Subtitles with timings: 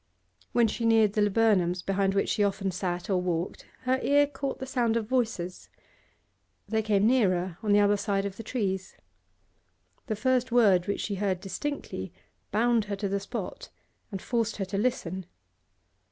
[0.51, 4.57] When she neared the laburnums behind which she often sat or walked, her ear caught
[4.57, 5.69] the sound of voices.
[6.67, 8.97] They came nearer, on the other side of the trees.
[10.07, 12.11] The first word which she heard distinctly
[12.51, 13.69] bound her to the spot
[14.11, 15.27] and forced her to listen.